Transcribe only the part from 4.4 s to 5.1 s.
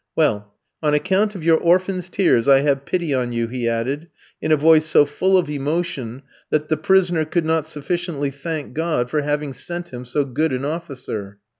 in a voice so